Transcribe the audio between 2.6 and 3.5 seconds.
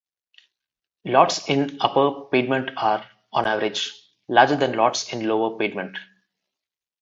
are, on